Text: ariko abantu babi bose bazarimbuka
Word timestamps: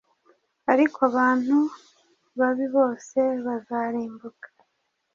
ariko 0.71 0.97
abantu 1.09 1.57
babi 2.39 2.65
bose 2.75 3.19
bazarimbuka 3.45 4.47